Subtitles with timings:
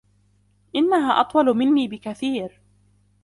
[0.75, 2.59] إنها أطول مني بكثير.